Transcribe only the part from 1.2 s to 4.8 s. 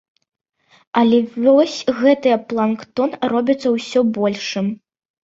вось гэты планктон робіцца ўсё большым.